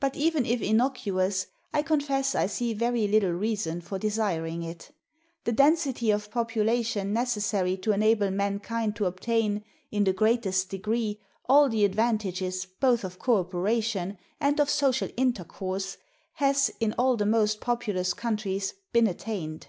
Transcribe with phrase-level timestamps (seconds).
[0.00, 4.90] But even if innocuous, I confess I see very little reason for desiring it.
[5.44, 11.68] The density of population necessary to enable mankind to obtain, in the greatest degree, all
[11.68, 15.98] the advantages both of co operation and of social intercourse,
[16.36, 19.66] has, in all the most populous countries, been attained.